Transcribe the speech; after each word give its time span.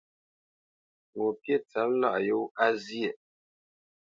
Ŋo 1.17 1.25
pyêʼ 1.41 1.61
tsâp 1.69 1.89
lâʼ 2.01 2.15
yōa 2.27 2.65
zyéʼ. 2.85 3.15